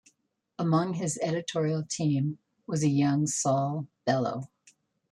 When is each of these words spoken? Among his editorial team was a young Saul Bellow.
Among 0.57 0.95
his 0.95 1.19
editorial 1.21 1.83
team 1.87 2.39
was 2.65 2.81
a 2.81 2.87
young 2.89 3.27
Saul 3.27 3.85
Bellow. 4.03 4.49